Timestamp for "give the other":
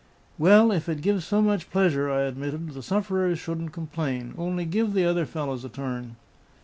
4.65-5.27